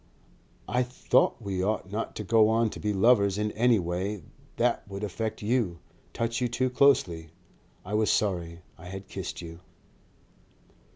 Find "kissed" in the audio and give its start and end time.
9.07-9.43